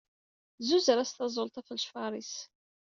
Zuzer-as 0.67 1.11
taẓult 1.11 1.55
ɣef 1.59 1.67
lecfaṛ-is. 1.77 2.33